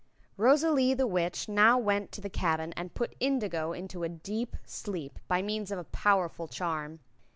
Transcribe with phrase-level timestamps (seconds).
[0.35, 5.19] Rosalie the Witch now went to the cabin and put Indigo into a deep sleep,
[5.27, 7.01] by means of a powerful charm.